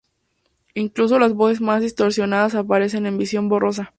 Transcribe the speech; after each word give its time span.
Incluso 0.73 1.19
las 1.19 1.35
voces 1.35 1.61
más 1.61 1.83
distorsionadas 1.83 2.55
aparecen 2.55 3.05
en 3.05 3.19
"Visión 3.19 3.49
borrosa". 3.49 3.89